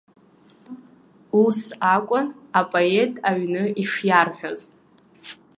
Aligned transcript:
Ус 1.43 1.59
акәын 1.93 2.27
апоет 2.59 3.13
аҩны 3.29 3.63
ишиарҳәоз. 3.81 4.61